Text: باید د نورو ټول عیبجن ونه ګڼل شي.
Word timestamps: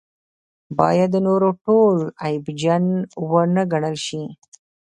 باید 0.79 1.09
د 1.13 1.17
نورو 1.27 1.49
ټول 1.65 1.95
عیبجن 2.25 2.83
ونه 3.31 3.63
ګڼل 3.71 3.95
شي. 4.07 4.23